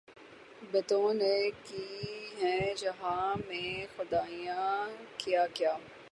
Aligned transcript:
بتوں 0.71 1.13
نے 1.13 1.49
کی 1.63 1.85
ہیں 2.41 2.73
جہاں 2.77 3.35
میں 3.47 3.85
خدائیاں 3.97 4.87
کیا 5.17 5.45
کیا 5.53 5.77